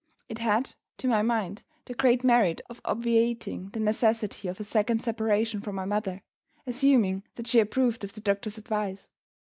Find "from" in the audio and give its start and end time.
5.61-5.75